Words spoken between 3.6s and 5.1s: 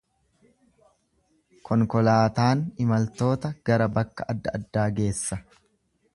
gara bakka adda addaa